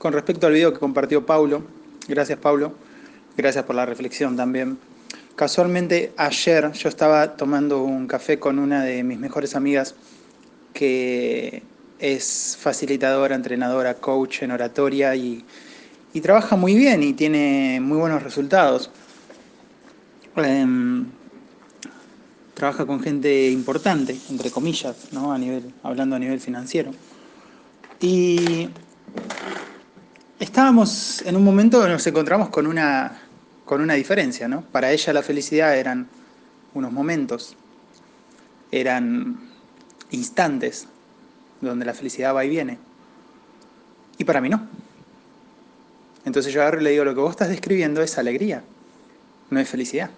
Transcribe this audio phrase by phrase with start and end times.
[0.00, 1.62] con respecto al video que compartió Paulo,
[2.08, 2.72] gracias Paulo,
[3.36, 4.78] gracias por la reflexión también.
[5.36, 9.94] Casualmente ayer yo estaba tomando un café con una de mis mejores amigas
[10.72, 11.62] que
[11.98, 15.44] es facilitadora, entrenadora, coach en oratoria y,
[16.22, 18.90] trabaja muy bien y tiene muy buenos resultados.
[20.36, 21.08] Em,
[22.54, 25.30] trabaja con gente importante, entre comillas, ¿no?
[25.30, 26.90] a nivel, hablando a nivel financiero.
[28.00, 28.70] Y
[30.40, 33.20] estábamos en un momento, nos encontramos con una,
[33.64, 34.48] con una diferencia.
[34.48, 34.62] ¿no?
[34.62, 36.08] Para ella la felicidad eran
[36.74, 37.56] unos momentos,
[38.72, 39.38] eran
[40.10, 40.88] instantes,
[41.60, 42.78] donde la felicidad va y viene.
[44.18, 44.66] Y para mí no.
[46.24, 48.62] Entonces yo agarro y le digo, lo que vos estás describiendo es alegría,
[49.50, 50.10] no es felicidad.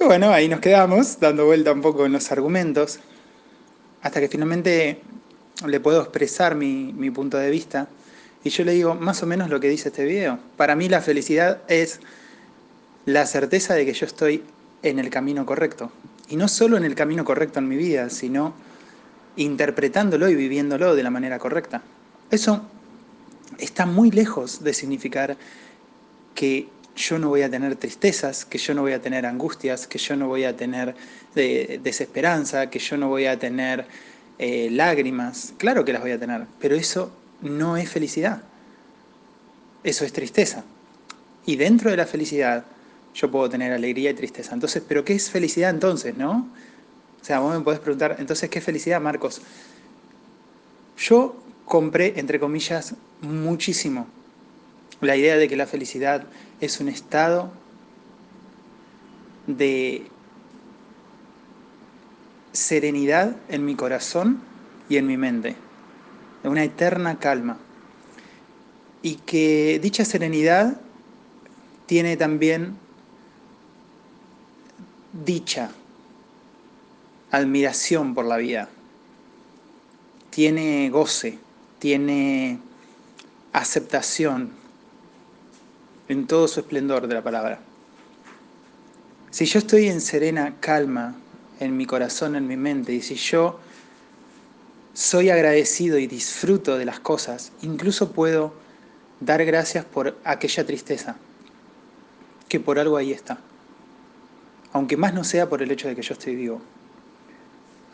[0.00, 2.98] Y bueno, ahí nos quedamos, dando vuelta un poco en los argumentos,
[4.02, 5.00] hasta que finalmente
[5.66, 7.88] le puedo expresar mi, mi punto de vista.
[8.44, 10.38] Y yo le digo más o menos lo que dice este video.
[10.56, 12.00] Para mí la felicidad es
[13.06, 14.42] la certeza de que yo estoy
[14.82, 15.92] en el camino correcto.
[16.28, 18.54] Y no solo en el camino correcto en mi vida, sino
[19.36, 21.82] interpretándolo y viviéndolo de la manera correcta.
[22.30, 22.62] Eso
[23.58, 25.36] está muy lejos de significar
[26.34, 29.98] que yo no voy a tener tristezas, que yo no voy a tener angustias, que
[29.98, 30.94] yo no voy a tener
[31.34, 33.86] eh, desesperanza, que yo no voy a tener
[34.38, 35.54] eh, lágrimas.
[35.58, 38.42] Claro que las voy a tener, pero eso no es felicidad.
[39.84, 40.64] Eso es tristeza.
[41.44, 42.64] Y dentro de la felicidad
[43.14, 44.54] yo puedo tener alegría y tristeza.
[44.54, 46.48] Entonces, ¿pero qué es felicidad entonces, no?
[47.20, 49.42] O sea, vos me podés preguntar, entonces, ¿qué es felicidad, Marcos?
[50.96, 54.06] Yo compré, entre comillas, muchísimo
[55.02, 56.24] la idea de que la felicidad
[56.60, 57.50] es un estado
[59.46, 60.06] de
[62.52, 64.40] serenidad en mi corazón
[64.88, 65.56] y en mi mente,
[66.42, 67.58] de una eterna calma.
[69.02, 70.76] Y que dicha serenidad
[71.86, 72.76] tiene también
[75.24, 75.70] dicha,
[77.30, 78.68] admiración por la vida,
[80.30, 81.38] tiene goce,
[81.78, 82.58] tiene
[83.52, 84.50] aceptación
[86.08, 87.60] en todo su esplendor de la palabra.
[89.30, 91.16] Si yo estoy en serena calma
[91.62, 93.58] en mi corazón, en mi mente, y si yo
[94.94, 98.52] soy agradecido y disfruto de las cosas, incluso puedo
[99.20, 101.16] dar gracias por aquella tristeza,
[102.48, 103.38] que por algo ahí está
[104.72, 106.60] aunque más no sea por el hecho de que yo estoy vivo.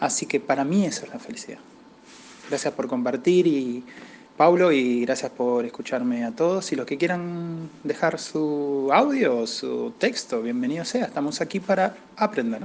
[0.00, 1.58] Así que para mí eso es la felicidad.
[2.48, 3.84] Gracias por compartir y
[4.36, 6.70] Pablo y gracias por escucharme a todos.
[6.70, 11.06] Y los que quieran dejar su audio su texto, bienvenido sea.
[11.06, 12.62] Estamos aquí para aprender.